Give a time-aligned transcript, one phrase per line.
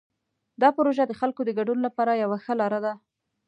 [0.61, 2.93] دا پروژه د خلکو د ګډون لپاره یوه ښه لاره ده.